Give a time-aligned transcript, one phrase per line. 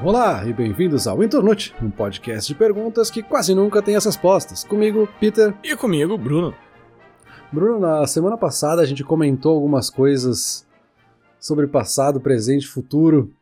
[0.00, 4.62] Olá e bem-vindos ao Internute, um podcast de perguntas que quase nunca tem as respostas.
[4.62, 5.52] Comigo, Peter.
[5.64, 6.54] E comigo, Bruno.
[7.52, 10.64] Bruno, na semana passada a gente comentou algumas coisas
[11.40, 13.34] sobre passado, presente e futuro.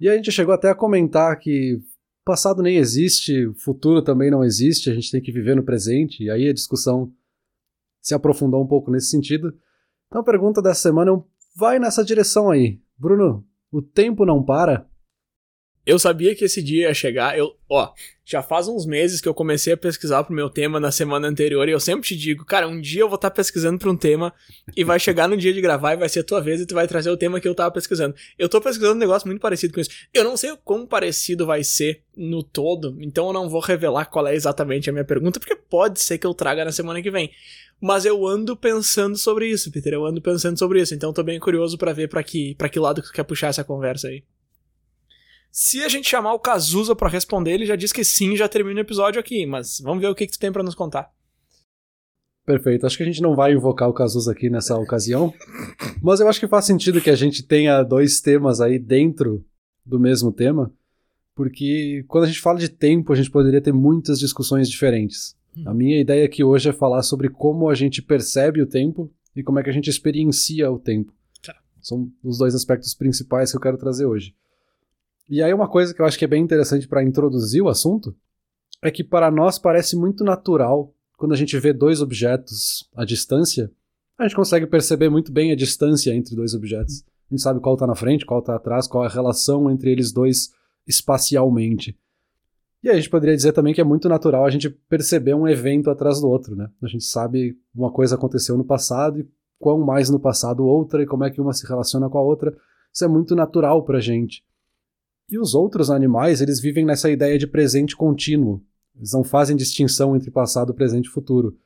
[0.00, 1.80] E a gente chegou até a comentar que
[2.24, 6.24] passado nem existe, futuro também não existe, a gente tem que viver no presente.
[6.24, 7.12] E aí a discussão
[8.02, 9.54] se aprofundou um pouco nesse sentido.
[10.08, 11.22] Então a pergunta dessa semana
[11.54, 12.80] vai nessa direção aí.
[12.98, 14.89] Bruno, o tempo não para?
[15.86, 17.38] Eu sabia que esse dia ia chegar.
[17.38, 17.92] Eu, ó,
[18.24, 21.68] já faz uns meses que eu comecei a pesquisar pro meu tema na semana anterior
[21.68, 23.96] e eu sempre te digo, cara, um dia eu vou estar tá pesquisando pra um
[23.96, 24.32] tema
[24.76, 26.74] e vai chegar no dia de gravar e vai ser a tua vez e tu
[26.74, 28.14] vai trazer o tema que eu tava pesquisando.
[28.38, 29.90] Eu tô pesquisando um negócio muito parecido com isso.
[30.14, 34.04] Eu não sei o quão parecido vai ser no todo, então eu não vou revelar
[34.04, 37.10] qual é exatamente a minha pergunta, porque pode ser que eu traga na semana que
[37.10, 37.32] vem.
[37.80, 39.94] Mas eu ando pensando sobre isso, Peter.
[39.94, 40.94] Eu ando pensando sobre isso.
[40.94, 43.48] Então tô bem curioso para ver para que, pra que lado que tu quer puxar
[43.48, 44.22] essa conversa aí.
[45.50, 48.80] Se a gente chamar o Cazuza para responder, ele já diz que sim, já termina
[48.80, 49.44] o episódio aqui.
[49.46, 51.10] Mas vamos ver o que, que tu tem para nos contar.
[52.46, 52.86] Perfeito.
[52.86, 55.32] Acho que a gente não vai invocar o Cazuza aqui nessa ocasião.
[56.00, 59.44] Mas eu acho que faz sentido que a gente tenha dois temas aí dentro
[59.84, 60.72] do mesmo tema.
[61.34, 65.36] Porque quando a gente fala de tempo, a gente poderia ter muitas discussões diferentes.
[65.66, 69.42] A minha ideia aqui hoje é falar sobre como a gente percebe o tempo e
[69.42, 71.12] como é que a gente experiencia o tempo.
[71.42, 71.54] Tá.
[71.80, 74.34] São os dois aspectos principais que eu quero trazer hoje.
[75.30, 78.12] E aí uma coisa que eu acho que é bem interessante para introduzir o assunto
[78.82, 83.70] é que para nós parece muito natural quando a gente vê dois objetos à distância,
[84.18, 87.04] a gente consegue perceber muito bem a distância entre dois objetos.
[87.30, 89.92] A gente sabe qual está na frente, qual está atrás, qual é a relação entre
[89.92, 90.50] eles dois
[90.84, 91.96] espacialmente.
[92.82, 95.90] E a gente poderia dizer também que é muito natural a gente perceber um evento
[95.90, 96.70] atrás do outro, né?
[96.82, 99.28] A gente sabe uma coisa aconteceu no passado e
[99.60, 102.56] quão mais no passado outra e como é que uma se relaciona com a outra.
[102.92, 104.42] Isso é muito natural pra gente.
[105.30, 108.60] E os outros animais, eles vivem nessa ideia de presente contínuo.
[108.96, 111.56] Eles não fazem distinção entre passado, presente e futuro.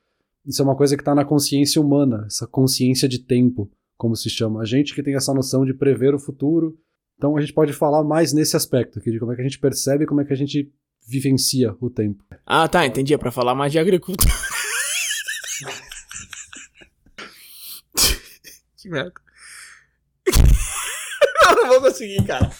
[0.44, 4.28] Isso é uma coisa que está na consciência humana, essa consciência de tempo, como se
[4.28, 4.60] chama.
[4.60, 6.78] A gente que tem essa noção de prever o futuro.
[7.16, 9.58] Então a gente pode falar mais nesse aspecto aqui, de como é que a gente
[9.58, 10.70] percebe, como é que a gente
[11.06, 12.22] vivencia o tempo.
[12.44, 13.14] Ah, tá, entendi.
[13.14, 14.30] É pra falar mais de agricultura.
[18.76, 19.14] que merda.
[21.48, 22.50] Eu não vou conseguir, cara.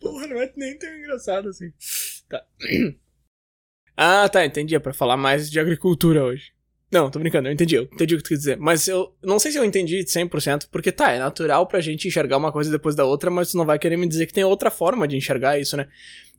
[0.00, 1.72] Porra, não é nem tão engraçado assim.
[2.28, 2.44] Tá.
[3.96, 4.74] Ah, tá, entendi.
[4.74, 6.52] É pra falar mais de agricultura hoje.
[6.90, 8.56] Não, tô brincando, eu entendi, eu entendi o que tu quis dizer.
[8.56, 12.38] Mas eu não sei se eu entendi 100%, porque tá, é natural pra gente enxergar
[12.38, 14.70] uma coisa depois da outra, mas tu não vai querer me dizer que tem outra
[14.70, 15.86] forma de enxergar isso, né?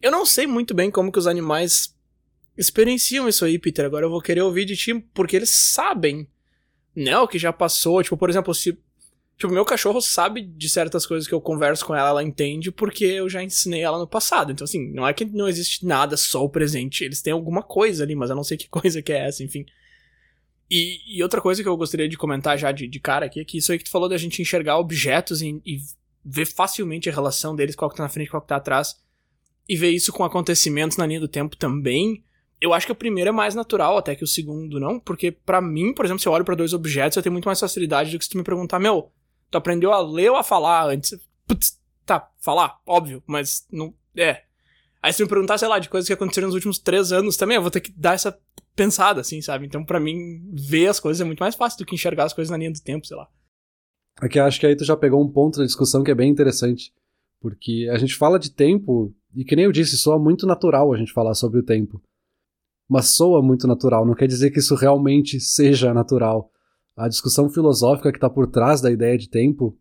[0.01, 1.95] Eu não sei muito bem como que os animais
[2.57, 3.85] experienciam isso aí, Peter.
[3.85, 6.27] Agora eu vou querer ouvir de ti, porque eles sabem,
[6.99, 8.03] né, o que já passou.
[8.03, 8.77] Tipo, por exemplo, se.
[9.37, 13.05] Tipo, meu cachorro sabe de certas coisas que eu converso com ela, ela entende, porque
[13.05, 14.51] eu já ensinei ela no passado.
[14.51, 17.05] Então, assim, não é que não existe nada só o presente.
[17.05, 19.65] Eles têm alguma coisa ali, mas eu não sei que coisa que é essa, enfim.
[20.69, 23.45] E, e, outra coisa que eu gostaria de comentar já de, de, cara aqui é
[23.45, 25.79] que isso aí que tu falou da gente enxergar objetos e, e
[26.23, 28.95] ver facilmente a relação deles, qual que tá na frente e qual que tá atrás,
[29.67, 32.23] e ver isso com acontecimentos na linha do tempo também.
[32.61, 35.61] Eu acho que o primeiro é mais natural até que o segundo não, porque para
[35.61, 38.19] mim, por exemplo, se eu olho para dois objetos, eu tenho muito mais facilidade do
[38.19, 39.11] que se tu me perguntar, meu,
[39.49, 41.17] tu aprendeu a ler ou a falar antes?
[41.47, 43.93] Putz, tá, falar, óbvio, mas não.
[44.15, 44.43] É.
[45.01, 47.55] Aí se me perguntar, sei lá, de coisas que aconteceram nos últimos três anos também,
[47.55, 48.37] eu vou ter que dar essa
[48.75, 49.65] pensada, assim, sabe?
[49.65, 52.51] Então, para mim, ver as coisas é muito mais fácil do que enxergar as coisas
[52.51, 53.27] na linha do tempo, sei lá.
[54.19, 56.93] Aqui acho que aí tu já pegou um ponto da discussão que é bem interessante.
[57.39, 60.97] Porque a gente fala de tempo, e que nem eu disse, soa muito natural a
[60.97, 62.01] gente falar sobre o tempo.
[62.89, 66.51] Mas soa muito natural, não quer dizer que isso realmente seja natural.
[66.97, 69.77] A discussão filosófica que está por trás da ideia de tempo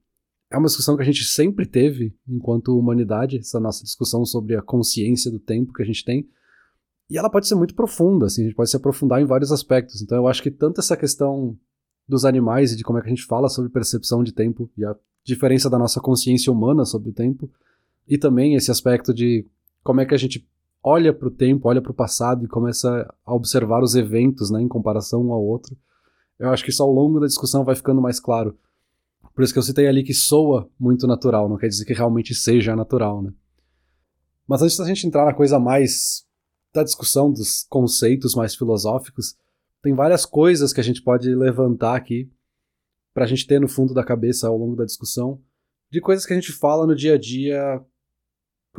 [0.51, 4.63] é uma discussão que a gente sempre teve enquanto humanidade, essa nossa discussão sobre a
[4.63, 6.29] consciência do tempo que a gente tem.
[7.11, 10.03] E ela pode ser muito profunda, assim, a gente pode se aprofundar em vários aspectos.
[10.03, 11.57] Então eu acho que tanto essa questão
[12.07, 14.85] dos animais e de como é que a gente fala sobre percepção de tempo e
[14.85, 14.95] a
[15.25, 17.51] diferença da nossa consciência humana sobre o tempo,
[18.07, 19.47] e também esse aspecto de
[19.83, 20.47] como é que a gente
[20.83, 24.61] olha para o tempo, olha para o passado e começa a observar os eventos, né,
[24.61, 25.77] em comparação um ao outro.
[26.39, 28.57] Eu acho que isso ao longo da discussão vai ficando mais claro.
[29.35, 32.35] Por isso que eu citei ali que soa muito natural, não quer dizer que realmente
[32.35, 33.33] seja natural, né?
[34.47, 36.27] Mas antes da gente entrar na coisa mais
[36.73, 39.37] da discussão dos conceitos mais filosóficos,
[39.83, 42.31] tem várias coisas que a gente pode levantar aqui
[43.13, 45.41] para a gente ter no fundo da cabeça ao longo da discussão,
[45.91, 47.85] de coisas que a gente fala no dia a dia,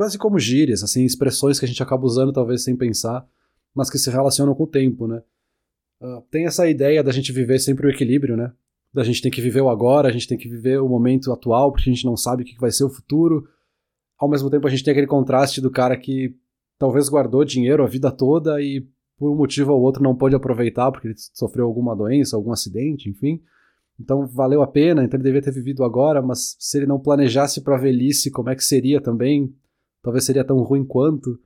[0.00, 3.22] quase como gírias, assim, expressões que a gente acaba usando talvez sem pensar,
[3.74, 5.22] mas que se relacionam com o tempo, né?
[6.00, 8.50] Uh, tem essa ideia da gente viver sempre o equilíbrio, né?
[8.96, 11.70] a gente tem que viver o agora, a gente tem que viver o momento atual,
[11.70, 13.46] porque a gente não sabe o que vai ser o futuro.
[14.18, 16.34] Ao mesmo tempo, a gente tem aquele contraste do cara que
[16.78, 18.86] talvez guardou dinheiro a vida toda e
[19.18, 23.10] por um motivo ou outro não pôde aproveitar porque ele sofreu alguma doença, algum acidente,
[23.10, 23.38] enfim.
[24.00, 27.60] Então valeu a pena, então ele devia ter vivido agora, mas se ele não planejasse
[27.60, 29.54] para a velhice, como é que seria também?
[30.02, 31.38] Talvez seria tão ruim quanto.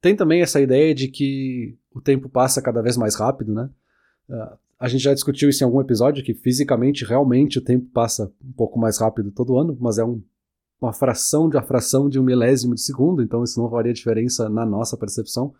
[0.00, 3.70] Tem também essa ideia de que o tempo passa cada vez mais rápido, né?
[4.28, 8.32] Uh, a gente já discutiu isso em algum episódio, que fisicamente, realmente, o tempo passa
[8.44, 10.20] um pouco mais rápido todo ano, mas é um,
[10.80, 14.48] uma fração de a fração de um milésimo de segundo, então isso não faria diferença
[14.48, 15.54] na nossa percepção.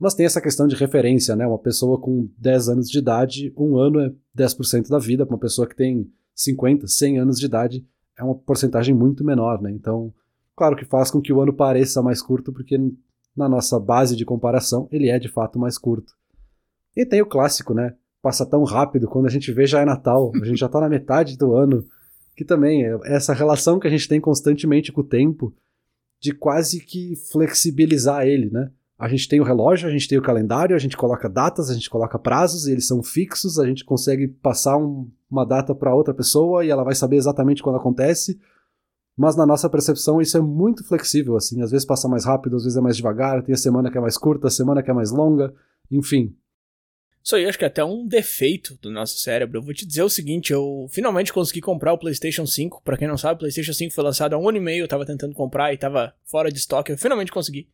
[0.00, 1.46] Mas tem essa questão de referência, né?
[1.46, 5.40] Uma pessoa com 10 anos de idade, um ano é 10% da vida, para uma
[5.40, 7.86] pessoa que tem 50, 100 anos de idade,
[8.18, 9.70] é uma porcentagem muito menor, né?
[9.70, 10.12] Então,
[10.60, 12.76] claro que faz com que o ano pareça mais curto, porque
[13.34, 16.12] na nossa base de comparação, ele é de fato mais curto.
[16.94, 17.94] E tem o clássico, né?
[18.20, 20.88] Passa tão rápido, quando a gente vê já é Natal, a gente já tá na
[20.90, 21.82] metade do ano,
[22.36, 25.50] que também é essa relação que a gente tem constantemente com o tempo,
[26.20, 28.70] de quase que flexibilizar ele, né?
[28.98, 31.74] A gente tem o relógio, a gente tem o calendário, a gente coloca datas, a
[31.74, 35.94] gente coloca prazos, e eles são fixos, a gente consegue passar um, uma data para
[35.94, 38.38] outra pessoa e ela vai saber exatamente quando acontece,
[39.16, 42.64] mas na nossa percepção isso é muito flexível, assim, às vezes passa mais rápido, às
[42.64, 44.94] vezes é mais devagar, tem a semana que é mais curta, a semana que é
[44.94, 45.54] mais longa,
[45.90, 46.34] enfim.
[47.22, 49.58] Isso aí acho que é até um defeito do nosso cérebro.
[49.58, 52.82] Eu vou te dizer o seguinte, eu finalmente consegui comprar o PlayStation 5.
[52.82, 54.88] Para quem não sabe, o PlayStation 5 foi lançado há um ano e meio, eu
[54.88, 57.68] tava tentando comprar e tava fora de estoque, eu finalmente consegui.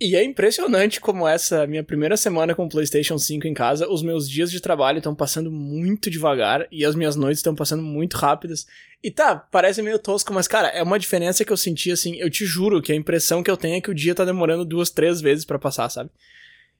[0.00, 4.02] E é impressionante como essa minha primeira semana com o PlayStation 5 em casa, os
[4.02, 8.16] meus dias de trabalho estão passando muito devagar e as minhas noites estão passando muito
[8.16, 8.66] rápidas.
[9.02, 12.28] E tá, parece meio tosco, mas cara, é uma diferença que eu senti assim, eu
[12.28, 14.90] te juro que a impressão que eu tenho é que o dia tá demorando duas,
[14.90, 16.10] três vezes para passar, sabe?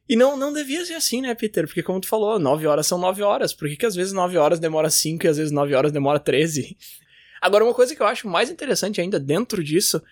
[0.08, 1.66] E não, não devia ser assim, né, Peter?
[1.66, 3.54] Porque como tu falou, nove horas são nove horas.
[3.54, 6.18] Por que, que às vezes nove horas demora cinco e às vezes nove horas demora
[6.18, 6.76] treze?
[7.40, 10.02] Agora, uma coisa que eu acho mais interessante ainda dentro disso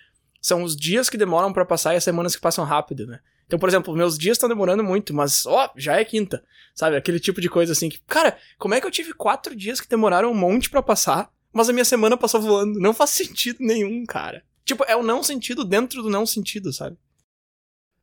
[0.42, 3.20] são os dias que demoram para passar e as semanas que passam rápido, né?
[3.46, 6.42] Então, por exemplo, meus dias estão demorando muito, mas, ó, já é quinta.
[6.74, 6.96] Sabe?
[6.96, 9.88] Aquele tipo de coisa assim que, cara, como é que eu tive quatro dias que
[9.88, 12.80] demoraram um monte para passar, mas a minha semana passou voando?
[12.80, 14.42] Não faz sentido nenhum, cara.
[14.64, 16.96] Tipo, é o não sentido dentro do não sentido, sabe?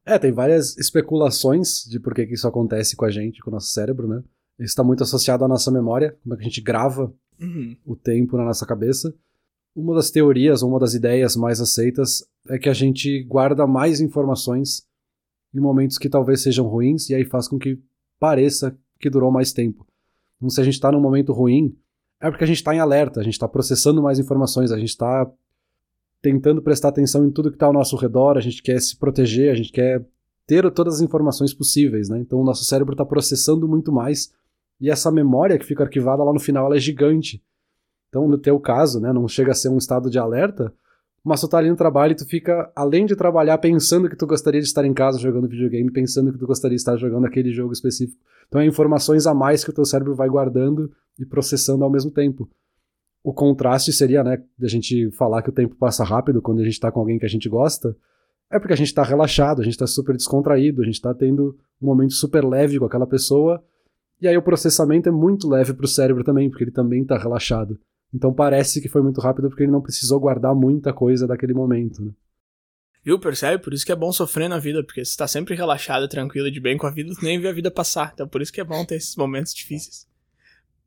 [0.06, 3.54] É, tem várias especulações de por que, que isso acontece com a gente, com o
[3.54, 4.24] nosso cérebro, né?
[4.58, 7.76] Isso está muito associado à nossa memória, como é que a gente grava uhum.
[7.86, 9.14] o tempo na nossa cabeça.
[9.76, 14.86] Uma das teorias, uma das ideias mais aceitas é que a gente guarda mais informações
[15.54, 17.80] em momentos que talvez sejam ruins e aí faz com que
[18.20, 19.86] pareça que durou mais tempo.
[20.38, 21.76] Então, se a gente está num momento ruim,
[22.22, 24.90] é porque a gente está em alerta, a gente está processando mais informações, a gente
[24.90, 25.30] está
[26.22, 29.52] tentando prestar atenção em tudo que está ao nosso redor, a gente quer se proteger,
[29.52, 30.06] a gente quer
[30.46, 32.20] ter todas as informações possíveis, né?
[32.20, 34.34] Então o nosso cérebro está processando muito mais
[34.82, 37.42] e essa memória que fica arquivada lá no final é gigante.
[38.10, 40.74] Então, no teu caso, né, não chega a ser um estado de alerta,
[41.24, 44.26] mas tu tá ali no trabalho e tu fica, além de trabalhar, pensando que tu
[44.26, 47.52] gostaria de estar em casa jogando videogame, pensando que tu gostaria de estar jogando aquele
[47.52, 48.20] jogo específico.
[48.48, 52.10] Então é informações a mais que o teu cérebro vai guardando e processando ao mesmo
[52.10, 52.50] tempo.
[53.24, 56.80] O contraste seria, né, da gente falar que o tempo passa rápido quando a gente
[56.80, 57.96] tá com alguém que a gente gosta,
[58.50, 61.56] é porque a gente tá relaxado, a gente tá super descontraído, a gente tá tendo
[61.82, 63.64] um momento super leve com aquela pessoa,
[64.22, 67.78] e aí o processamento é muito leve pro cérebro também, porque ele também tá relaxado.
[68.14, 72.04] Então parece que foi muito rápido porque ele não precisou guardar muita coisa daquele momento.
[72.04, 72.12] Né?
[73.04, 73.64] Viu, percebe?
[73.64, 76.60] Por isso que é bom sofrer na vida, porque você tá sempre relaxado, tranquilo, de
[76.60, 78.12] bem com a vida, nem vê a vida passar.
[78.14, 80.08] Então por isso que é bom ter esses momentos difíceis.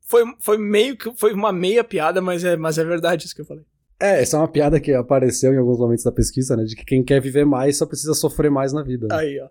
[0.01, 1.13] Foi, foi meio que.
[1.15, 3.65] Foi uma meia piada, mas é, mas é verdade isso que eu falei.
[3.99, 6.65] É, essa é uma piada que apareceu em alguns momentos da pesquisa, né?
[6.65, 9.07] De que quem quer viver mais só precisa sofrer mais na vida.
[9.07, 9.15] Né?
[9.15, 9.47] Aí, ó.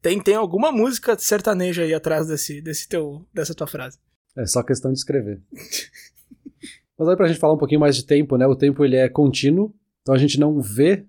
[0.00, 3.98] Tem, tem alguma música sertaneja aí atrás desse, desse teu, dessa tua frase.
[4.36, 5.42] É só questão de escrever.
[6.98, 8.46] Mas aí pra gente falar um pouquinho mais de tempo, né?
[8.46, 11.04] O tempo ele é contínuo, então a gente não vê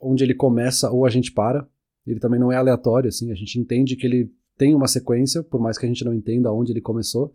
[0.00, 1.66] onde ele começa ou a gente para.
[2.06, 5.60] Ele também não é aleatório, assim, a gente entende que ele tem uma sequência, por
[5.60, 7.32] mais que a gente não entenda onde ele começou.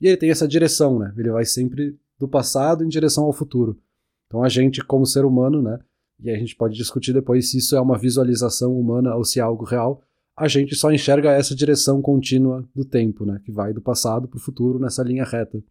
[0.00, 1.14] E ele tem essa direção, né?
[1.16, 3.78] Ele vai sempre do passado em direção ao futuro.
[4.26, 5.78] Então a gente, como ser humano, né?
[6.18, 9.42] E a gente pode discutir depois se isso é uma visualização humana ou se é
[9.42, 10.02] algo real.
[10.36, 13.40] A gente só enxerga essa direção contínua do tempo, né?
[13.44, 15.62] Que vai do passado para o futuro nessa linha reta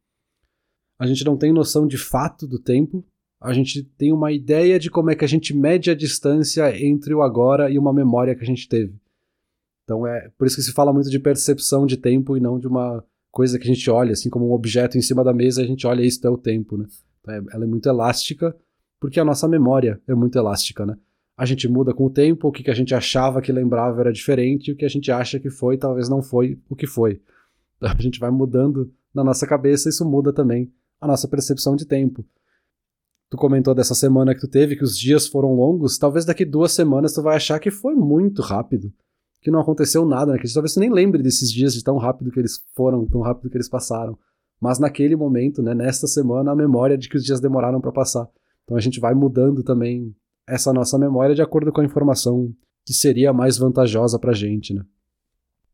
[0.98, 3.06] a gente não tem noção de fato do tempo,
[3.40, 7.14] a gente tem uma ideia de como é que a gente mede a distância entre
[7.14, 8.96] o agora e uma memória que a gente teve.
[9.84, 12.68] Então é por isso que se fala muito de percepção de tempo e não de
[12.68, 15.66] uma coisa que a gente olha, assim como um objeto em cima da mesa, a
[15.66, 16.86] gente olha isso é o tempo, né?
[17.22, 18.56] Então, é, ela é muito elástica,
[19.00, 20.98] porque a nossa memória é muito elástica, né?
[21.38, 24.72] A gente muda com o tempo, o que a gente achava que lembrava era diferente,
[24.72, 27.22] o que a gente acha que foi talvez não foi o que foi.
[27.76, 31.86] Então, a gente vai mudando na nossa cabeça, isso muda também a nossa percepção de
[31.86, 32.26] tempo.
[33.30, 36.72] Tu comentou dessa semana que tu teve, que os dias foram longos, talvez daqui duas
[36.72, 38.94] semanas tu vai achar que foi muito rápido,
[39.42, 40.38] que não aconteceu nada, né?
[40.38, 43.50] Que talvez tu nem lembre desses dias de tão rápido que eles foram, tão rápido
[43.50, 44.18] que eles passaram.
[44.62, 48.28] Mas naquele momento, né, nesta semana, a memória de que os dias demoraram para passar.
[48.64, 50.16] Então a gente vai mudando também
[50.48, 52.54] essa nossa memória de acordo com a informação
[52.86, 54.84] que seria mais vantajosa pra gente, né?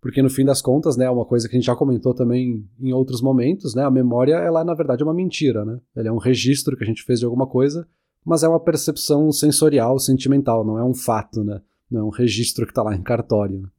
[0.02, 2.68] Porque no fim das contas, né, é uma coisa que a gente já comentou também
[2.80, 5.80] em outros momentos, né, a memória, ela na verdade é uma mentira, né?
[5.96, 7.88] Ela é um registro que a gente fez de alguma coisa,
[8.26, 11.62] mas é uma percepção sensorial, sentimental, não é um fato, né?
[11.90, 13.62] Não é um registro que está lá em cartório.
[13.62, 13.70] Né?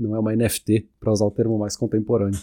[0.00, 2.38] Não é uma NFT, para usar o termo mais contemporâneo.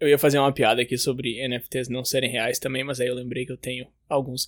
[0.00, 3.14] Eu ia fazer uma piada aqui sobre NFTs não serem reais também, mas aí eu
[3.14, 4.44] lembrei que eu tenho alguns.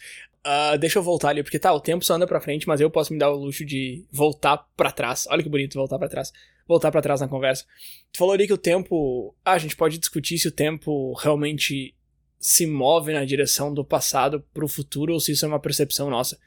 [0.47, 2.91] Uh, deixa eu voltar ali, porque tá, o tempo só anda pra frente, mas eu
[2.91, 5.27] posso me dar o luxo de voltar para trás.
[5.29, 6.33] Olha que bonito voltar para trás.
[6.71, 7.65] Voltar para trás na conversa.
[8.13, 9.35] Tu falou ali que o tempo.
[9.45, 11.97] Ah, a gente pode discutir se o tempo realmente
[12.39, 16.39] se move na direção do passado pro futuro ou se isso é uma percepção nossa.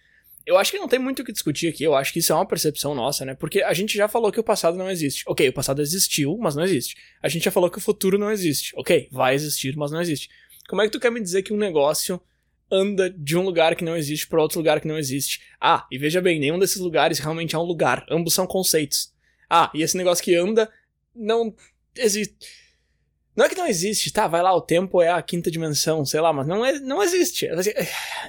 [0.46, 2.36] Eu acho que não tem muito o que discutir aqui, eu acho que isso é
[2.36, 3.36] uma percepção nossa, né?
[3.36, 5.26] Porque a gente já falou que o passado não existe.
[5.28, 6.96] Ok, o passado existiu, mas não existe.
[7.22, 8.74] A gente já falou que o futuro não existe.
[8.78, 10.30] Ok, vai existir, mas não existe.
[10.70, 12.22] Como é que tu quer me dizer que um negócio
[12.72, 15.42] anda de um lugar que não existe para outro lugar que não existe?
[15.60, 18.06] Ah, e veja bem, nenhum desses lugares realmente é um lugar.
[18.10, 19.13] Ambos são conceitos.
[19.50, 20.70] Ah, e esse negócio que anda
[21.16, 21.54] não
[21.96, 22.36] existe.
[23.36, 24.28] Não é que não existe, tá?
[24.28, 27.50] Vai lá, o tempo é a quinta dimensão, sei lá, mas não, é, não existe.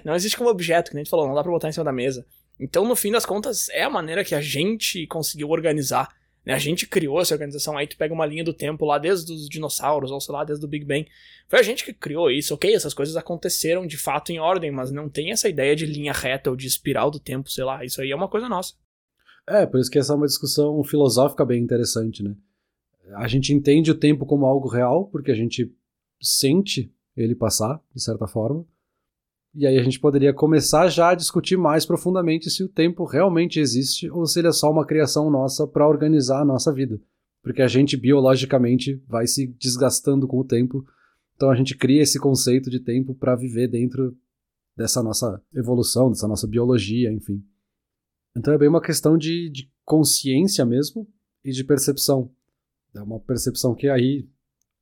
[0.02, 1.85] Não existe como objeto, que nem a gente falou, não dá pra botar em cima
[1.85, 2.26] da mesa.
[2.59, 6.09] Então, no fim das contas, é a maneira que a gente conseguiu organizar.
[6.44, 6.54] Né?
[6.54, 7.76] A gente criou essa organização.
[7.76, 10.64] Aí tu pega uma linha do tempo lá desde os dinossauros, ou sei lá, desde
[10.64, 11.06] o Big Bang.
[11.49, 12.75] Foi a gente que criou isso, ok?
[12.75, 16.49] Essas coisas aconteceram de fato em ordem, mas não tem essa ideia de linha reta
[16.49, 17.85] ou de espiral do tempo, sei lá.
[17.85, 18.75] Isso aí é uma coisa nossa.
[19.47, 22.35] É, por isso que essa é uma discussão filosófica bem interessante, né?
[23.13, 25.73] a gente entende o tempo como algo real, porque a gente
[26.21, 28.65] sente ele passar, de certa forma.
[29.55, 33.61] E aí a gente poderia começar já a discutir mais profundamente se o tempo realmente
[33.61, 37.01] existe ou se ele é só uma criação nossa para organizar a nossa vida.
[37.41, 40.85] Porque a gente biologicamente vai se desgastando com o tempo.
[41.37, 44.17] Então a gente cria esse conceito de tempo para viver dentro
[44.77, 47.45] dessa nossa evolução, dessa nossa biologia, enfim.
[48.37, 51.07] Então é bem uma questão de, de consciência mesmo
[51.45, 52.31] e de percepção.
[52.95, 54.29] É uma percepção que aí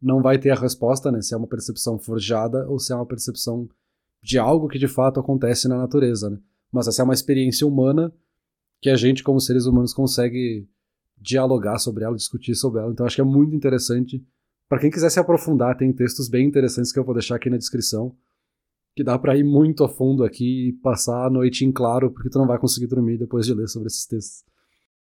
[0.01, 1.21] não vai ter a resposta, né?
[1.23, 3.69] Se é uma percepção forjada ou se é uma percepção
[4.23, 6.39] de algo que de fato acontece na natureza, né?
[6.71, 8.13] Mas essa é uma experiência humana
[8.81, 10.69] que a gente, como seres humanos, consegue
[11.17, 12.91] dialogar sobre ela, discutir sobre ela.
[12.91, 14.25] Então acho que é muito interessante.
[14.69, 17.59] Para quem quiser se aprofundar, tem textos bem interessantes que eu vou deixar aqui na
[17.59, 18.17] descrição,
[18.95, 22.29] que dá para ir muito a fundo aqui e passar a noite em claro, porque
[22.29, 24.45] tu não vai conseguir dormir depois de ler sobre esses textos.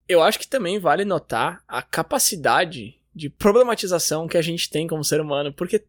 [0.08, 5.04] Eu acho que também vale notar a capacidade de problematização que a gente tem como
[5.04, 5.84] ser humano, porque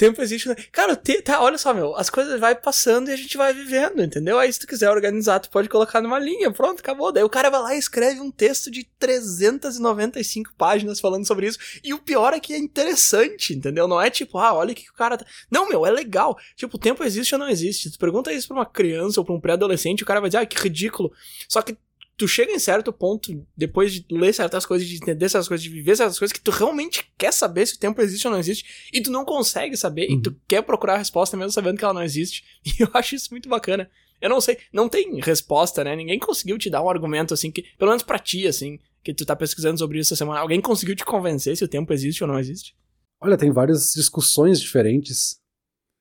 [0.00, 0.48] tempo existe.
[0.72, 4.02] Cara, te, tá, olha só, meu, as coisas vai passando e a gente vai vivendo,
[4.02, 4.38] entendeu?
[4.38, 7.12] Aí se tu quiser organizar, tu pode colocar numa linha, pronto, acabou.
[7.12, 11.58] Daí o cara vai lá e escreve um texto de 395 páginas falando sobre isso.
[11.84, 13.86] E o pior é que é interessante, entendeu?
[13.86, 15.26] Não é tipo, ah, olha o que o cara tá.
[15.50, 16.38] Não, meu, é legal.
[16.56, 17.90] Tipo, o tempo existe ou não existe?
[17.90, 20.46] Tu pergunta isso pra uma criança ou pra um pré-adolescente, o cara vai dizer, ah,
[20.46, 21.12] que ridículo.
[21.46, 21.76] Só que
[22.20, 25.70] tu chega em certo ponto, depois de ler certas coisas, de entender certas coisas, de
[25.70, 28.90] viver certas coisas, que tu realmente quer saber se o tempo existe ou não existe,
[28.92, 30.18] e tu não consegue saber, uhum.
[30.18, 30.36] e tu uhum.
[30.46, 32.44] quer procurar a resposta mesmo sabendo que ela não existe.
[32.62, 33.90] E eu acho isso muito bacana.
[34.20, 35.96] Eu não sei, não tem resposta, né?
[35.96, 39.24] Ninguém conseguiu te dar um argumento assim, que, pelo menos pra ti, assim, que tu
[39.24, 40.40] tá pesquisando sobre isso essa semana.
[40.40, 42.76] Alguém conseguiu te convencer se o tempo existe ou não existe?
[43.18, 45.40] Olha, tem várias discussões diferentes.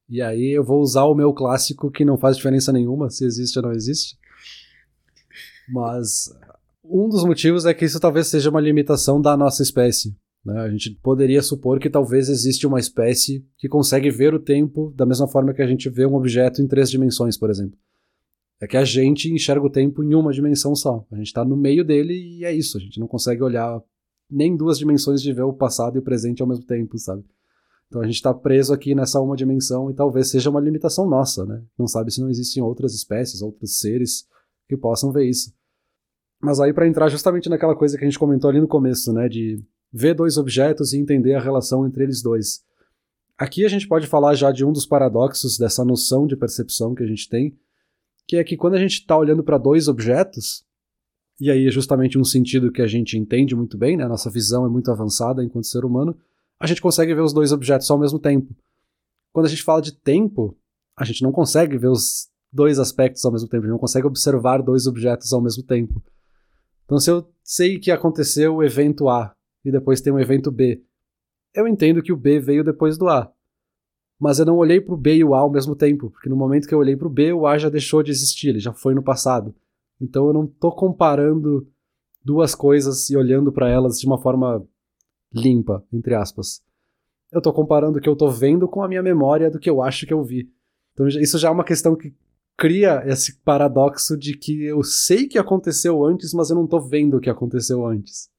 [0.10, 3.58] E aí eu vou usar o meu clássico que não faz diferença nenhuma se existe
[3.58, 4.19] ou não existe.
[5.72, 6.30] Mas
[6.84, 10.16] um dos motivos é que isso talvez seja uma limitação da nossa espécie.
[10.44, 10.60] Né?
[10.60, 15.06] A gente poderia supor que talvez existe uma espécie que consegue ver o tempo da
[15.06, 17.78] mesma forma que a gente vê um objeto em três dimensões, por exemplo.
[18.62, 21.06] É que a gente enxerga o tempo em uma dimensão só.
[21.12, 22.78] A gente está no meio dele e é isso.
[22.78, 23.82] A gente não consegue olhar
[24.30, 27.24] nem duas dimensões de ver o passado e o presente ao mesmo tempo, sabe?
[27.88, 31.46] Então a gente está preso aqui nessa uma dimensão e talvez seja uma limitação nossa,
[31.46, 31.64] né?
[31.78, 34.28] Não sabe se não existem outras espécies, outros seres
[34.68, 35.52] que possam ver isso.
[36.42, 39.28] Mas aí para entrar justamente naquela coisa que a gente comentou ali no começo, né,
[39.28, 42.64] de ver dois objetos e entender a relação entre eles dois.
[43.38, 47.04] Aqui a gente pode falar já de um dos paradoxos dessa noção de percepção que
[47.04, 47.58] a gente tem,
[48.28, 50.64] que é que quando a gente está olhando para dois objetos,
[51.40, 54.66] e aí é justamente um sentido que a gente entende muito bem, né, nossa visão
[54.66, 56.18] é muito avançada enquanto ser humano,
[56.60, 58.54] a gente consegue ver os dois objetos ao mesmo tempo.
[59.32, 60.58] Quando a gente fala de tempo,
[60.96, 64.06] a gente não consegue ver os dois aspectos ao mesmo tempo, a gente não consegue
[64.06, 66.04] observar dois objetos ao mesmo tempo.
[66.90, 70.82] Então, se eu sei que aconteceu o evento A e depois tem o evento B,
[71.54, 73.32] eu entendo que o B veio depois do A.
[74.20, 76.36] Mas eu não olhei para o B e o A ao mesmo tempo, porque no
[76.36, 78.74] momento que eu olhei para o B, o A já deixou de existir, ele já
[78.74, 79.54] foi no passado.
[80.02, 81.68] Então eu não estou comparando
[82.26, 84.66] duas coisas e olhando para elas de uma forma
[85.32, 86.64] limpa, entre aspas.
[87.32, 89.84] Eu estou comparando o que eu estou vendo com a minha memória do que eu
[89.84, 90.52] acho que eu vi.
[90.94, 92.16] Então isso já é uma questão que
[92.60, 97.16] cria esse paradoxo de que eu sei que aconteceu antes, mas eu não estou vendo
[97.16, 98.30] o que aconteceu antes.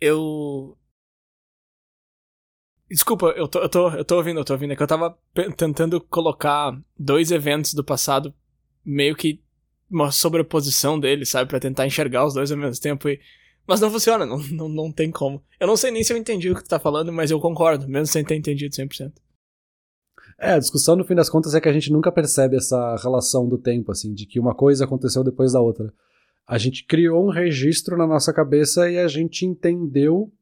[0.00, 0.76] Eu.
[2.90, 4.72] Desculpa, eu tô, eu tô, eu tô ouvindo, eu tô ouvindo.
[4.72, 5.16] É que eu tava
[5.56, 8.34] tentando colocar dois eventos do passado
[8.84, 9.40] meio que
[9.90, 11.48] uma sobreposição deles, sabe?
[11.48, 13.20] para tentar enxergar os dois ao mesmo tempo e.
[13.66, 15.44] Mas não funciona, não, não, não tem como.
[15.60, 17.86] Eu não sei nem se eu entendi o que tu tá falando, mas eu concordo,
[17.86, 19.12] mesmo sem ter entendido 100%.
[20.40, 23.48] É, a discussão no fim das contas é que a gente nunca percebe essa relação
[23.48, 25.92] do tempo, assim, de que uma coisa aconteceu depois da outra.
[26.46, 30.32] A gente criou um registro na nossa cabeça e a gente entendeu,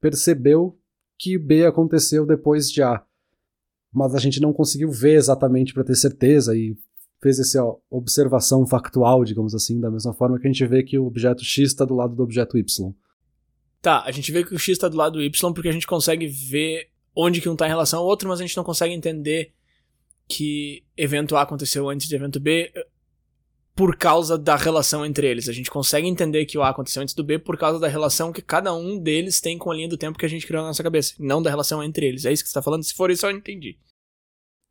[0.00, 0.78] percebeu
[1.18, 3.02] que B aconteceu depois de A.
[3.90, 6.76] Mas a gente não conseguiu ver exatamente para ter certeza e
[7.22, 11.06] fez essa observação factual, digamos assim, da mesma forma que a gente vê que o
[11.06, 12.92] objeto X está do lado do objeto Y.
[13.80, 15.86] Tá, a gente vê que o X está do lado do Y porque a gente
[15.86, 18.94] consegue ver onde que um está em relação ao outro, mas a gente não consegue
[18.94, 19.52] entender
[20.26, 22.86] que evento A aconteceu antes de evento B eh,
[23.74, 25.48] por causa da relação entre eles.
[25.48, 28.32] A gente consegue entender que o A aconteceu antes do B por causa da relação
[28.32, 30.68] que cada um deles tem com a linha do tempo que a gente criou na
[30.68, 32.24] nossa cabeça, não da relação entre eles.
[32.24, 32.84] É isso que você está falando?
[32.84, 33.76] Se for isso, eu entendi.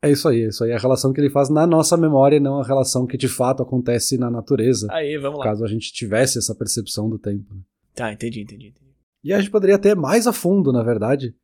[0.02, 0.70] É isso aí, é isso aí.
[0.70, 3.62] É a relação que ele faz na nossa memória não a relação que de fato
[3.62, 4.86] acontece na natureza.
[4.90, 5.46] Aí, vamos lá.
[5.46, 7.54] Caso a gente tivesse essa percepção do tempo.
[7.54, 7.60] Né?
[7.94, 8.90] Tá, entendi, entendi, entendi.
[9.22, 11.34] E a gente poderia ter mais a fundo, na verdade.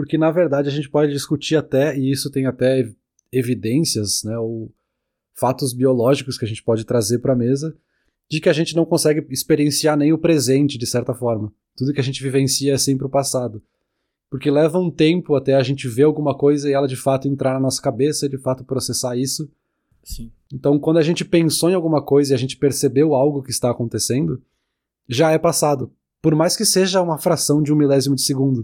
[0.00, 2.90] Porque, na verdade, a gente pode discutir até, e isso tem até
[3.30, 4.72] evidências, né, ou
[5.34, 7.76] fatos biológicos que a gente pode trazer para a mesa,
[8.28, 11.52] de que a gente não consegue experienciar nem o presente, de certa forma.
[11.76, 13.62] Tudo que a gente vivencia é sempre o passado
[14.30, 17.54] porque leva um tempo até a gente ver alguma coisa e ela de fato entrar
[17.54, 19.50] na nossa cabeça de fato processar isso.
[20.04, 20.30] Sim.
[20.52, 23.70] Então, quando a gente pensou em alguma coisa e a gente percebeu algo que está
[23.70, 24.40] acontecendo,
[25.08, 25.92] já é passado.
[26.22, 28.62] Por mais que seja uma fração de um milésimo de segundo.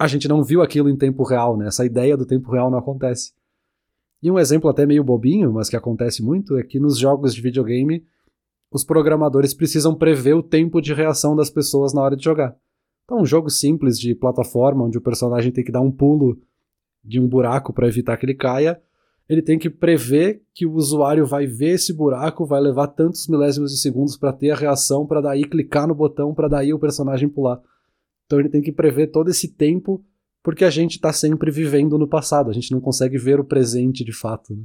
[0.00, 1.66] A gente não viu aquilo em tempo real, né?
[1.66, 3.34] Essa ideia do tempo real não acontece.
[4.22, 7.42] E um exemplo até meio bobinho, mas que acontece muito, é que nos jogos de
[7.42, 8.02] videogame,
[8.72, 12.56] os programadores precisam prever o tempo de reação das pessoas na hora de jogar.
[13.04, 16.40] Então, um jogo simples de plataforma, onde o personagem tem que dar um pulo
[17.04, 18.80] de um buraco para evitar que ele caia,
[19.28, 23.70] ele tem que prever que o usuário vai ver esse buraco, vai levar tantos milésimos
[23.70, 27.28] de segundos para ter a reação, para daí clicar no botão, para daí o personagem
[27.28, 27.60] pular.
[28.30, 30.04] Então ele tem que prever todo esse tempo,
[30.40, 34.04] porque a gente está sempre vivendo no passado, a gente não consegue ver o presente
[34.04, 34.54] de fato.
[34.54, 34.62] Né?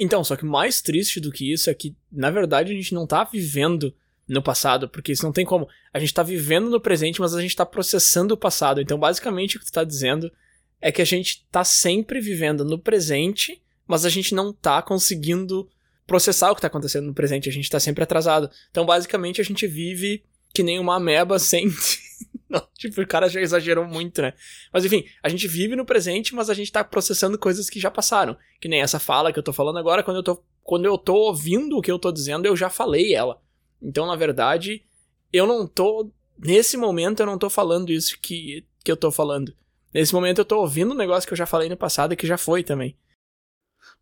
[0.00, 3.04] Então, só que mais triste do que isso é que, na verdade, a gente não
[3.04, 3.94] está vivendo
[4.26, 5.68] no passado, porque isso não tem como.
[5.92, 8.80] A gente tá vivendo no presente, mas a gente tá processando o passado.
[8.80, 10.32] Então, basicamente, o que tu tá dizendo
[10.80, 15.68] é que a gente tá sempre vivendo no presente, mas a gente não tá conseguindo
[16.06, 17.50] processar o que tá acontecendo no presente.
[17.50, 18.50] A gente tá sempre atrasado.
[18.70, 21.68] Então, basicamente, a gente vive que nem uma ameba sem.
[22.52, 24.34] não, tipo, o cara já exagerou muito, né?
[24.70, 27.90] Mas enfim, a gente vive no presente, mas a gente tá processando coisas que já
[27.90, 28.36] passaram.
[28.60, 31.14] Que nem essa fala que eu tô falando agora, quando eu tô, quando eu tô
[31.14, 33.40] ouvindo o que eu tô dizendo, eu já falei ela.
[33.80, 34.84] Então, na verdade,
[35.32, 36.10] eu não tô.
[36.38, 39.54] Nesse momento, eu não tô falando isso que, que eu tô falando.
[39.94, 42.26] Nesse momento, eu tô ouvindo um negócio que eu já falei no passado e que
[42.26, 42.96] já foi também.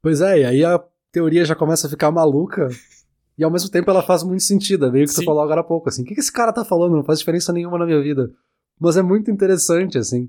[0.02, 0.82] Pois é, e aí a
[1.12, 2.68] teoria já começa a ficar maluca.
[3.40, 5.20] E ao mesmo tempo ela faz muito sentido, é meio que Sim.
[5.20, 6.02] você falou agora há pouco, assim.
[6.02, 6.94] O que, que esse cara tá falando?
[6.94, 8.30] Não faz diferença nenhuma na minha vida.
[8.78, 10.28] Mas é muito interessante, assim.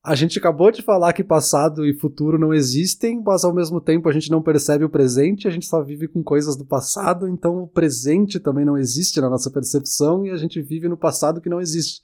[0.00, 4.08] A gente acabou de falar que passado e futuro não existem, mas ao mesmo tempo
[4.08, 7.64] a gente não percebe o presente, a gente só vive com coisas do passado, então
[7.64, 11.48] o presente também não existe na nossa percepção e a gente vive no passado que
[11.48, 12.00] não existe.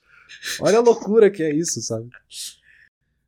[0.60, 2.08] Olha a loucura que é isso, sabe?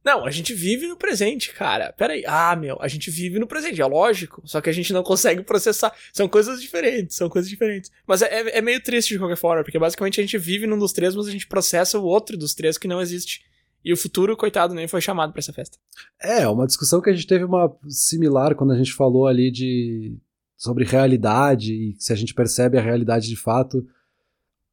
[0.04, 1.92] Não, a gente vive no presente, cara.
[1.92, 2.24] Pera aí.
[2.26, 4.42] Ah, meu, a gente vive no presente, é lógico.
[4.46, 5.92] Só que a gente não consegue processar.
[6.12, 7.90] São coisas diferentes, são coisas diferentes.
[8.06, 10.92] Mas é, é meio triste de qualquer forma, porque basicamente a gente vive num dos
[10.92, 13.42] três, mas a gente processa o outro dos três que não existe.
[13.84, 15.78] E o futuro, coitado, nem foi chamado para essa festa.
[16.20, 20.16] É, uma discussão que a gente teve uma similar quando a gente falou ali de
[20.56, 23.86] sobre realidade e se a gente percebe a realidade de fato.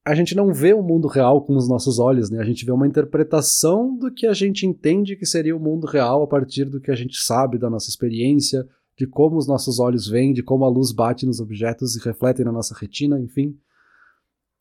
[0.07, 2.39] A gente não vê o mundo real com os nossos olhos, né?
[2.39, 6.23] A gente vê uma interpretação do que a gente entende que seria o mundo real
[6.23, 8.65] a partir do que a gente sabe da nossa experiência,
[8.97, 12.45] de como os nossos olhos veem, de como a luz bate nos objetos e refletem
[12.45, 13.59] na nossa retina, enfim.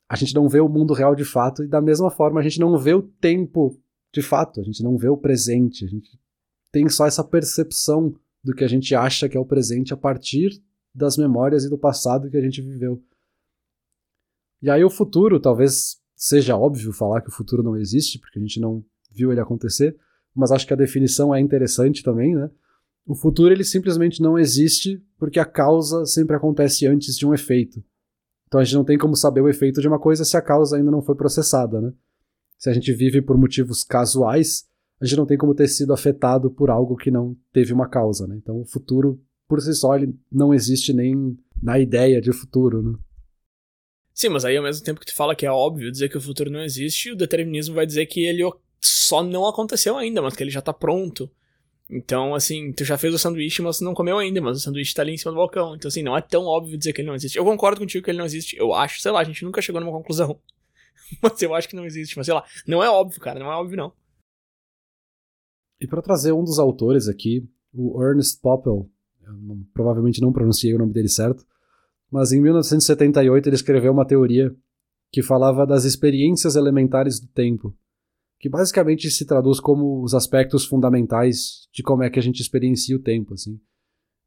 [0.09, 2.59] A gente não vê o mundo real de fato e da mesma forma a gente
[2.59, 3.81] não vê o tempo
[4.13, 6.19] de fato, a gente não vê o presente, a gente
[6.73, 10.61] tem só essa percepção do que a gente acha que é o presente a partir
[10.93, 13.01] das memórias e do passado que a gente viveu.
[14.63, 18.43] E aí o futuro talvez seja óbvio falar que o futuro não existe, porque a
[18.43, 19.97] gente não viu ele acontecer,
[20.35, 22.51] mas acho que a definição é interessante também, né?
[23.07, 27.83] O futuro ele simplesmente não existe porque a causa sempre acontece antes de um efeito.
[28.49, 30.77] Então a gente não tem como saber o efeito de uma coisa se a causa
[30.77, 31.93] ainda não foi processada, né?
[32.59, 34.67] Se a gente vive por motivos casuais,
[35.01, 38.27] a gente não tem como ter sido afetado por algo que não teve uma causa,
[38.27, 38.37] né?
[38.37, 42.99] Então o futuro por si só ele não existe nem na ideia de futuro, né?
[44.17, 46.21] Sim, mas aí ao mesmo tempo que tu fala que é óbvio dizer que o
[46.23, 48.43] futuro não existe, o determinismo vai dizer que ele
[48.81, 51.31] só não aconteceu ainda, mas que ele já tá pronto.
[51.89, 55.03] Então, assim, tu já fez o sanduíche, mas não comeu ainda, mas o sanduíche tá
[55.03, 55.77] ali em cima do balcão.
[55.77, 57.37] Então, assim, não é tão óbvio dizer que ele não existe.
[57.37, 58.57] Eu concordo contigo que ele não existe.
[58.57, 60.41] Eu acho, sei lá, a gente nunca chegou numa conclusão.
[61.23, 62.17] mas eu acho que não existe.
[62.17, 63.93] Mas sei lá, não é óbvio, cara, não é óbvio, não.
[65.79, 68.91] E para trazer um dos autores aqui, o Ernest Poppel,
[69.75, 71.47] provavelmente não pronunciei o nome dele certo,
[72.11, 74.55] mas em 1978 ele escreveu uma teoria
[75.11, 77.75] que falava das experiências elementares do tempo,
[78.39, 82.97] que basicamente se traduz como os aspectos fundamentais de como é que a gente experiencia
[82.97, 83.59] o tempo, assim.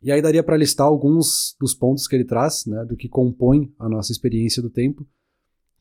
[0.02, 3.74] E aí daria para listar alguns dos pontos que ele traz, né, do que compõe
[3.78, 5.06] a nossa experiência do tempo,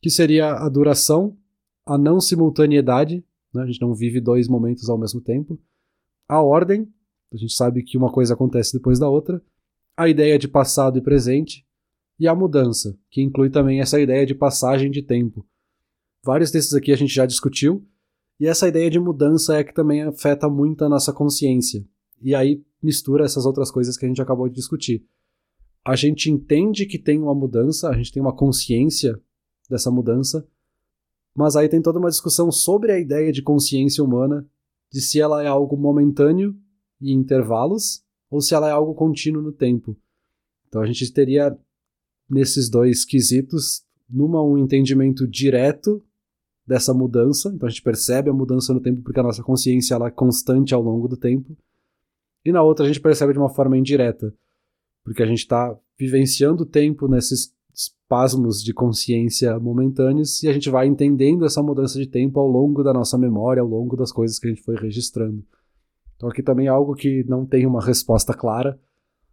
[0.01, 1.37] que seria a duração,
[1.85, 5.59] a não simultaneidade, né, a gente não vive dois momentos ao mesmo tempo,
[6.27, 6.87] a ordem,
[7.33, 9.41] a gente sabe que uma coisa acontece depois da outra,
[9.95, 11.65] a ideia de passado e presente,
[12.19, 15.45] e a mudança, que inclui também essa ideia de passagem de tempo.
[16.23, 17.85] Vários desses aqui a gente já discutiu,
[18.39, 21.85] e essa ideia de mudança é que também afeta muito a nossa consciência.
[22.21, 25.05] E aí mistura essas outras coisas que a gente acabou de discutir.
[25.85, 29.19] A gente entende que tem uma mudança, a gente tem uma consciência
[29.69, 30.45] dessa mudança,
[31.33, 34.45] mas aí tem toda uma discussão sobre a ideia de consciência humana,
[34.91, 36.55] de se ela é algo momentâneo
[36.99, 39.97] e em intervalos, ou se ela é algo contínuo no tempo.
[40.67, 41.57] Então a gente teria
[42.29, 46.03] nesses dois quesitos, numa um entendimento direto
[46.65, 50.07] dessa mudança, então a gente percebe a mudança no tempo porque a nossa consciência ela
[50.07, 51.57] é constante ao longo do tempo,
[52.45, 54.33] e na outra a gente percebe de uma forma indireta,
[55.03, 60.69] porque a gente está vivenciando o tempo nesses espasmos de consciência momentâneos e a gente
[60.69, 64.37] vai entendendo essa mudança de tempo ao longo da nossa memória, ao longo das coisas
[64.37, 65.43] que a gente foi registrando.
[66.15, 68.79] Então aqui também é algo que não tem uma resposta clara,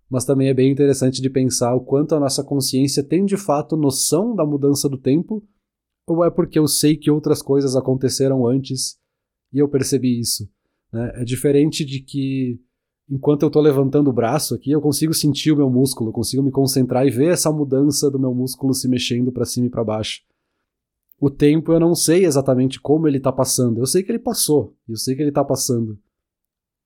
[0.08, 3.76] mas também é bem interessante de pensar o quanto a nossa consciência tem de fato
[3.76, 5.42] noção da mudança do tempo,
[6.06, 8.98] ou é porque eu sei que outras coisas aconteceram antes
[9.52, 10.48] e eu percebi isso.
[10.92, 11.12] Né?
[11.16, 12.60] É diferente de que
[13.10, 16.52] enquanto eu estou levantando o braço aqui, eu consigo sentir o meu músculo, consigo me
[16.52, 20.22] concentrar e ver essa mudança do meu músculo se mexendo para cima e para baixo.
[21.18, 24.76] O tempo eu não sei exatamente como ele está passando, eu sei que ele passou,
[24.88, 25.98] eu sei que ele está passando.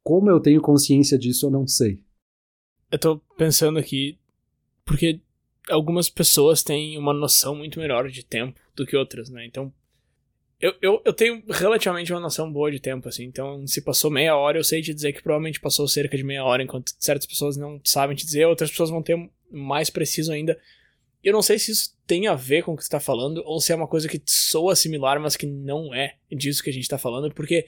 [0.02, 2.02] Como eu tenho consciência disso, eu não sei
[2.90, 4.18] eu tô pensando aqui,
[4.84, 5.20] porque
[5.68, 9.44] algumas pessoas têm uma noção muito melhor de tempo do que outras, né?
[9.46, 9.72] Então,
[10.60, 13.24] eu, eu, eu tenho relativamente uma noção boa de tempo, assim.
[13.24, 16.44] Então, se passou meia hora, eu sei te dizer que provavelmente passou cerca de meia
[16.44, 19.16] hora, enquanto certas pessoas não sabem te dizer, outras pessoas vão ter
[19.50, 20.58] mais preciso ainda.
[21.24, 23.60] Eu não sei se isso tem a ver com o que você tá falando, ou
[23.60, 26.88] se é uma coisa que soa similar, mas que não é disso que a gente
[26.88, 27.66] tá falando, porque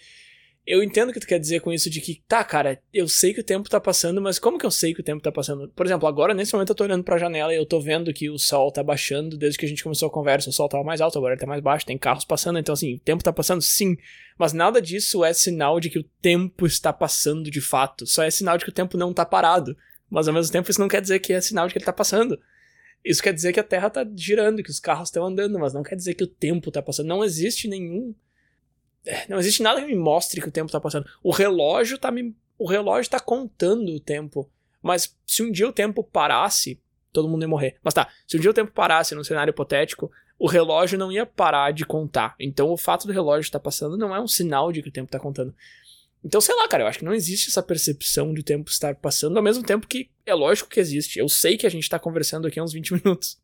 [0.65, 3.35] eu entendo o que tu quer dizer com isso de que, tá, cara, eu sei
[3.35, 5.69] que o tempo tá passando, mas como que eu sei que o tempo tá passando?
[5.69, 8.31] Por exemplo, agora, nesse momento, eu tô olhando pra janela e eu tô vendo que
[8.31, 10.51] o sol tá baixando desde que a gente começou a conversa.
[10.51, 12.95] O sol tava mais alto, agora ele tá mais baixo, tem carros passando, então assim,
[12.95, 13.97] o tempo tá passando, sim.
[14.39, 18.07] Mas nada disso é sinal de que o tempo está passando de fato.
[18.07, 19.77] Só é sinal de que o tempo não tá parado.
[20.09, 21.93] Mas ao mesmo tempo, isso não quer dizer que é sinal de que ele tá
[21.93, 22.39] passando.
[23.05, 25.83] Isso quer dizer que a Terra tá girando, que os carros estão andando, mas não
[25.83, 27.09] quer dizer que o tempo tá passando.
[27.09, 28.15] Não existe nenhum
[29.29, 31.09] não existe nada que me mostre que o tempo tá passando.
[31.23, 32.35] O relógio tá me.
[32.59, 34.49] O relógio tá contando o tempo.
[34.81, 36.81] Mas se um dia o tempo parasse,
[37.13, 37.77] todo mundo ia morrer.
[37.83, 41.25] Mas tá, se um dia o tempo parasse num cenário hipotético, o relógio não ia
[41.25, 42.35] parar de contar.
[42.39, 44.93] Então o fato do relógio estar tá passando não é um sinal de que o
[44.93, 45.55] tempo tá contando.
[46.25, 48.95] Então, sei lá, cara, eu acho que não existe essa percepção de o tempo estar
[48.95, 51.19] passando, ao mesmo tempo que é lógico que existe.
[51.19, 53.41] Eu sei que a gente tá conversando aqui há uns 20 minutos.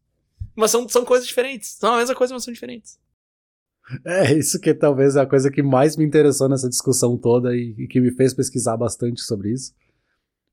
[0.55, 1.71] Mas são, são coisas diferentes.
[1.71, 2.99] São a mesma coisa, mas são diferentes.
[4.05, 7.75] É, isso que talvez é a coisa que mais me interessou nessa discussão toda e,
[7.79, 9.73] e, que me fez pesquisar bastante sobre isso.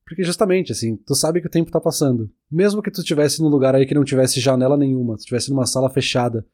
[0.05, 2.29] Porque justamente, assim, tu sabe que o tempo tá passando.
[2.49, 5.65] Mesmo que tu estivesse num lugar aí que não tivesse janela nenhuma, tu estivesse numa
[5.65, 6.45] sala fechada,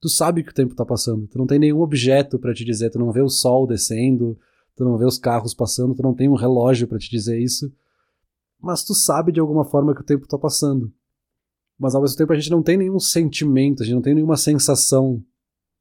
[0.00, 1.26] tu sabe que o tempo tá passando.
[1.26, 4.38] Tu não tem nenhum objeto para te dizer, tu não vê o sol descendo,
[4.76, 7.72] tu não vê os carros passando, tu não tem um relógio para te dizer isso.
[8.60, 10.90] Mas tu sabe de alguma forma que o tempo tá passando.
[11.78, 14.36] Mas ao mesmo tempo a gente não tem nenhum sentimento, a gente não tem nenhuma
[14.36, 15.22] sensação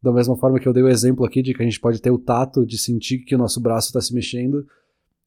[0.04, 2.12] da mesma forma que eu dei o exemplo aqui de que a gente pode ter
[2.12, 4.68] o tato de sentir que o nosso braço está se mexendo,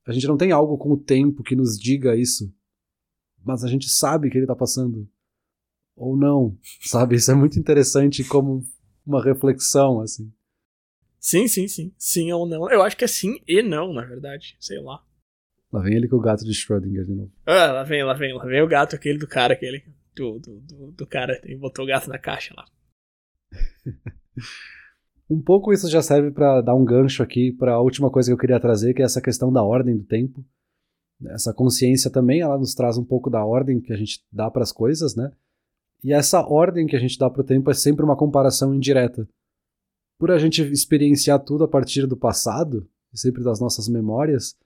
[0.05, 2.55] a gente não tem algo com o tempo que nos diga isso.
[3.43, 5.09] Mas a gente sabe que ele está passando.
[5.97, 7.17] Ou não, sabe?
[7.17, 8.63] Isso é muito interessante como
[9.07, 10.31] uma reflexão, assim.
[11.19, 11.95] Sim, sim, sim.
[11.97, 12.71] Sim ou não.
[12.71, 14.59] Eu acho que é sim e não, na verdade.
[14.61, 15.03] Sei lá.
[15.73, 17.33] Lá vem ele com o gato de Schrödinger de novo.
[17.47, 19.83] Ah, lá vem, lá vem, lá vem o gato aquele do cara, aquele.
[20.15, 22.67] Do, do, do, do cara, ele botou o gato na caixa lá.
[25.29, 28.33] um pouco isso já serve para dar um gancho aqui para a última coisa que
[28.33, 30.45] eu queria trazer, que é essa questão da ordem do tempo.
[31.27, 34.63] Essa consciência também, ela nos traz um pouco da ordem que a gente dá para
[34.63, 35.33] as coisas, né?
[36.05, 39.27] E essa ordem que a gente dá para o tempo é sempre uma comparação indireta.
[40.19, 44.57] Por a gente experienciar tudo a partir do passado, sempre das nossas memórias,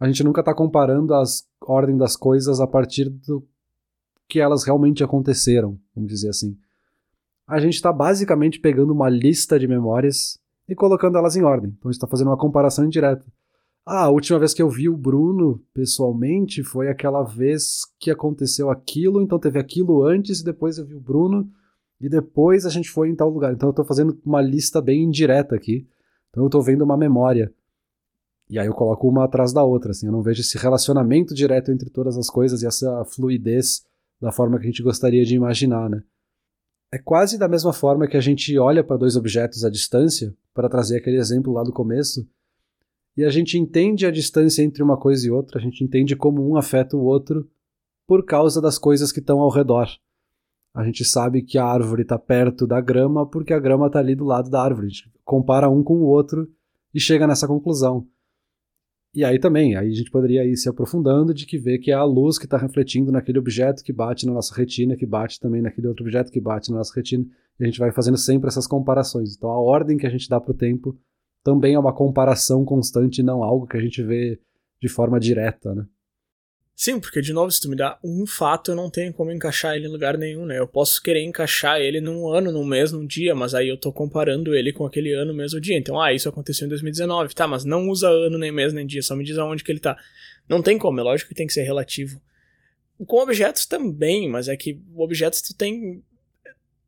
[0.00, 1.22] a gente nunca está comparando a
[1.62, 3.46] ordem das coisas a partir do
[4.28, 6.58] que elas realmente aconteceram, vamos dizer assim.
[7.48, 11.70] A gente está basicamente pegando uma lista de memórias e colocando elas em ordem.
[11.70, 13.24] Então a gente está fazendo uma comparação indireta.
[13.86, 18.68] Ah, a última vez que eu vi o Bruno pessoalmente foi aquela vez que aconteceu
[18.68, 21.50] aquilo, então teve aquilo antes e depois eu vi o Bruno
[21.98, 23.54] e depois a gente foi em tal lugar.
[23.54, 25.88] Então eu estou fazendo uma lista bem indireta aqui.
[26.28, 27.50] Então eu estou vendo uma memória.
[28.50, 31.70] E aí eu coloco uma atrás da outra, assim, eu não vejo esse relacionamento direto
[31.70, 33.86] entre todas as coisas e essa fluidez
[34.20, 36.02] da forma que a gente gostaria de imaginar, né?
[36.90, 40.68] É quase da mesma forma que a gente olha para dois objetos à distância, para
[40.68, 42.26] trazer aquele exemplo lá do começo,
[43.14, 46.48] e a gente entende a distância entre uma coisa e outra, a gente entende como
[46.48, 47.50] um afeta o outro
[48.06, 49.88] por causa das coisas que estão ao redor.
[50.72, 54.14] A gente sabe que a árvore está perto da grama porque a grama está ali
[54.14, 54.86] do lado da árvore.
[54.86, 56.48] A gente compara um com o outro
[56.94, 58.06] e chega nessa conclusão.
[59.14, 61.94] E aí também, aí a gente poderia ir se aprofundando de que vê que é
[61.94, 65.62] a luz que está refletindo naquele objeto que bate na nossa retina, que bate também
[65.62, 67.24] naquele outro objeto que bate na nossa retina,
[67.58, 69.34] e a gente vai fazendo sempre essas comparações.
[69.34, 70.96] Então a ordem que a gente dá para o tempo
[71.42, 74.38] também é uma comparação constante, não algo que a gente vê
[74.80, 75.86] de forma direta, né?
[76.80, 79.74] Sim, porque de novo, se tu me dá um fato, eu não tenho como encaixar
[79.74, 80.60] ele em lugar nenhum, né?
[80.60, 83.92] Eu posso querer encaixar ele num ano, num mês, num dia, mas aí eu tô
[83.92, 85.76] comparando ele com aquele ano, mês ou dia.
[85.76, 89.02] Então, ah, isso aconteceu em 2019, tá, mas não usa ano, nem mês, nem dia,
[89.02, 89.98] só me diz aonde que ele tá.
[90.48, 92.22] Não tem como, é lógico que tem que ser relativo.
[93.08, 96.00] Com objetos também, mas é que objetos tu tem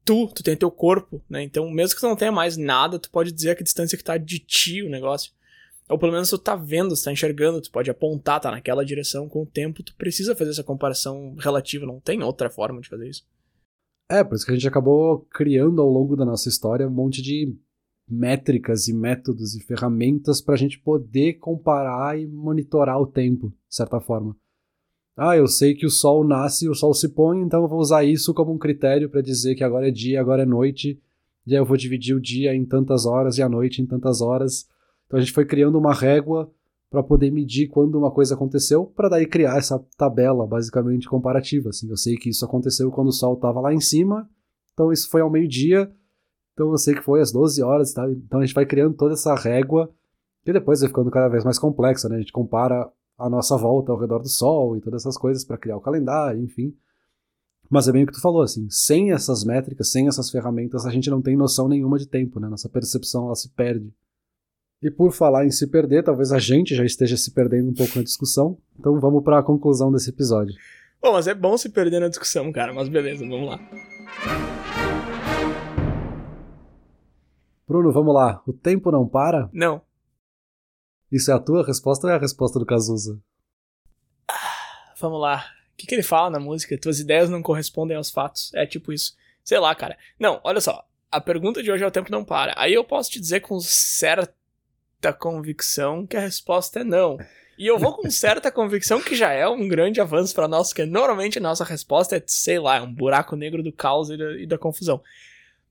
[0.05, 1.43] tu, tu tem teu corpo, né?
[1.43, 4.05] Então, mesmo que tu não tenha mais nada, tu pode dizer a que distância que
[4.05, 5.33] tá de ti o negócio.
[5.91, 9.29] Ou pelo menos tu tá vendo, tu tá enxergando, tu pode apontar, tá naquela direção.
[9.29, 13.09] Com o tempo, tu precisa fazer essa comparação relativa, não tem outra forma de fazer
[13.09, 13.27] isso.
[14.09, 17.21] É, por isso que a gente acabou criando ao longo da nossa história um monte
[17.21, 17.57] de
[18.09, 23.77] métricas e métodos e ferramentas para a gente poder comparar e monitorar o tempo, de
[23.77, 24.37] certa forma.
[25.17, 27.79] Ah, eu sei que o sol nasce e o sol se põe, então eu vou
[27.79, 31.01] usar isso como um critério para dizer que agora é dia, agora é noite,
[31.47, 34.21] e aí eu vou dividir o dia em tantas horas e a noite em tantas
[34.21, 34.69] horas.
[35.11, 36.49] Então a gente foi criando uma régua
[36.89, 41.71] para poder medir quando uma coisa aconteceu, para daí criar essa tabela basicamente comparativa.
[41.71, 44.31] Assim, eu sei que isso aconteceu quando o sol estava lá em cima,
[44.73, 45.93] então isso foi ao meio-dia,
[46.53, 48.09] então eu sei que foi às 12 horas, tá?
[48.09, 49.93] então a gente vai criando toda essa régua,
[50.45, 52.17] que depois vai ficando cada vez mais complexa, né?
[52.17, 55.59] A gente compara a nossa volta ao redor do Sol e todas essas coisas para
[55.59, 56.73] criar o calendário, enfim.
[57.69, 60.91] Mas é bem o que tu falou, assim, sem essas métricas, sem essas ferramentas, a
[60.91, 62.49] gente não tem noção nenhuma de tempo, né?
[62.49, 63.93] Nossa percepção, ela se perde.
[64.83, 67.99] E por falar em se perder, talvez a gente já esteja se perdendo um pouco
[67.99, 70.55] na discussão, então vamos para a conclusão desse episódio.
[71.03, 73.61] Bom, mas é bom se perder na discussão, cara, mas beleza, vamos lá.
[77.69, 78.43] Bruno, vamos lá.
[78.47, 79.51] O tempo não para?
[79.53, 79.83] Não.
[81.13, 83.21] Isso é a tua resposta ou é a resposta do Cazuza?
[84.27, 85.45] Ah, vamos lá.
[85.75, 86.79] O que, que ele fala na música?
[86.81, 88.51] Tuas ideias não correspondem aos fatos.
[88.55, 89.15] É tipo isso.
[89.45, 89.99] Sei lá, cara.
[90.19, 90.87] Não, olha só.
[91.11, 92.55] A pergunta de hoje é o tempo não para.
[92.57, 93.59] Aí eu posso te dizer com
[95.01, 97.19] certa convicção que a resposta é não.
[97.59, 100.85] E eu vou com certa convicção que já é um grande avanço para nós, porque
[100.85, 104.33] normalmente a nossa resposta é, sei lá, é um buraco negro do caos e da,
[104.33, 105.03] e da confusão.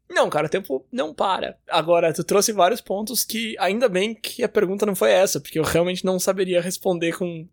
[0.09, 1.55] Não, cara, o tempo não para.
[1.69, 5.59] Agora, tu trouxe vários pontos que ainda bem que a pergunta não foi essa, porque
[5.59, 7.47] eu realmente não saberia responder com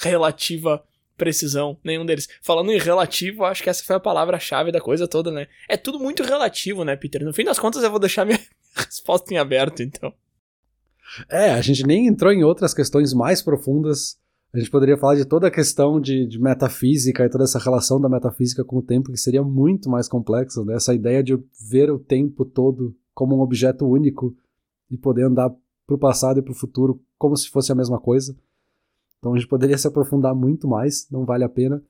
[0.00, 0.84] relativa
[1.16, 2.28] precisão nenhum deles.
[2.42, 5.48] Falando em relativo, acho que essa foi a palavra-chave da coisa toda, né?
[5.66, 7.24] É tudo muito relativo, né, Peter?
[7.24, 8.38] No fim das contas, eu vou deixar minha
[8.76, 10.12] resposta em aberto, então.
[11.28, 14.18] É, a gente nem entrou em outras questões mais profundas
[14.52, 18.00] a gente poderia falar de toda a questão de, de, metafísica e toda essa relação
[18.00, 20.74] da metafísica com o tempo, que seria muito mais complexa, né?
[20.74, 24.34] Essa ideia de ver o tempo todo como um objeto único
[24.90, 25.54] e poder andar
[25.86, 28.34] para o passado e para o futuro como se fosse a mesma coisa.
[29.18, 31.82] Então a gente poderia se aprofundar muito mais, não vale a pena.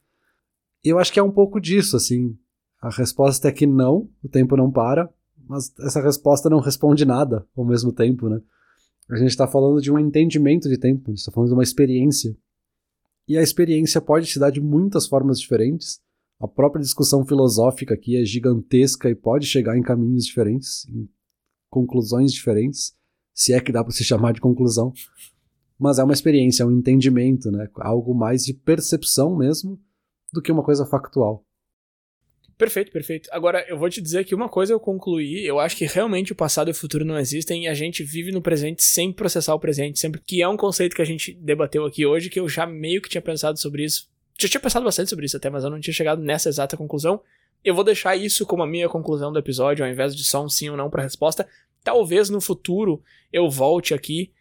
[0.84, 2.36] E eu acho que é um pouco disso, assim.
[2.80, 5.08] A resposta é que não, o tempo não para,
[5.48, 8.40] mas essa resposta não responde nada ao mesmo tempo, né?
[9.10, 11.62] A gente está falando de um entendimento de tempo, a gente está falando de uma
[11.62, 12.36] experiência.
[13.26, 16.00] E a experiência pode se dar de muitas formas diferentes.
[16.38, 21.08] A própria discussão filosófica aqui é gigantesca e pode chegar em caminhos diferentes, em
[21.70, 22.94] conclusões diferentes,
[23.34, 24.92] se é que dá para se chamar de conclusão.
[25.78, 27.68] Mas é uma experiência, é um entendimento, né?
[27.76, 29.80] Algo mais de percepção mesmo
[30.32, 31.44] do que uma coisa factual.
[32.58, 33.28] Perfeito, perfeito.
[33.32, 36.34] Agora, eu vou te dizer que uma coisa eu concluí, eu acho que realmente o
[36.34, 39.60] passado e o futuro não existem e a gente vive no presente sem processar o
[39.60, 42.66] presente, sempre que é um conceito que a gente debateu aqui hoje, que eu já
[42.66, 44.10] meio que tinha pensado sobre isso.
[44.36, 47.20] Já tinha pensado bastante sobre isso até, mas eu não tinha chegado nessa exata conclusão.
[47.64, 50.48] Eu vou deixar isso como a minha conclusão do episódio, ao invés de só um
[50.48, 51.46] sim ou não para resposta.
[51.84, 53.00] Talvez no futuro
[53.32, 54.32] eu volte aqui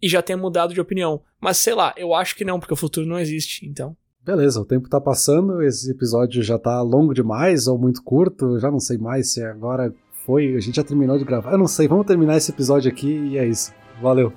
[0.00, 1.22] e já tenha mudado de opinião.
[1.40, 3.96] Mas sei lá, eu acho que não, porque o futuro não existe, então.
[4.24, 8.70] Beleza, o tempo tá passando, esse episódio já tá longo demais ou muito curto, já
[8.70, 9.92] não sei mais se agora
[10.24, 11.50] foi, a gente já terminou de gravar.
[11.50, 13.74] Eu não sei, vamos terminar esse episódio aqui e é isso.
[14.00, 14.32] Valeu.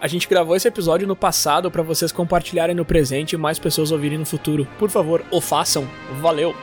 [0.00, 3.92] A gente gravou esse episódio no passado para vocês compartilharem no presente e mais pessoas
[3.92, 4.66] ouvirem no futuro.
[4.78, 5.86] Por favor, o façam.
[6.22, 6.54] Valeu.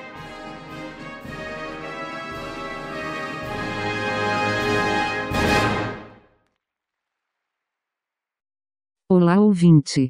[9.08, 10.10] Olá ouvinte.